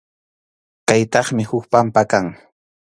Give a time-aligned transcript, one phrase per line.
[0.89, 2.25] Kaypitaqmi huk pampa kan.